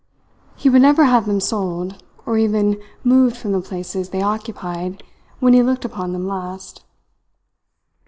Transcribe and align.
He 0.55 0.67
would 0.67 0.81
never 0.81 1.03
have 1.05 1.27
them 1.27 1.39
sold, 1.39 2.01
or 2.25 2.35
even 2.35 2.81
moved 3.03 3.37
from 3.37 3.51
the 3.51 3.61
places 3.61 4.09
they 4.09 4.23
occupied 4.23 5.03
when 5.39 5.53
he 5.53 5.61
looked 5.61 5.85
upon 5.85 6.11
them 6.11 6.25
last. 6.27 6.83